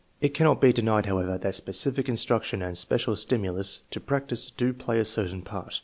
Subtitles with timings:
[0.19, 4.97] It cannot be denied, however, that specific instruction and special stimulus to practice do play
[4.99, 5.79] a certain part.